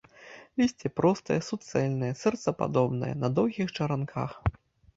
Лісце 0.61 0.89
простае, 0.99 1.37
суцэльнае, 1.49 2.11
сэрцападобнае, 2.23 3.13
на 3.23 3.33
доўгіх 3.39 3.67
чаранках. 3.77 4.31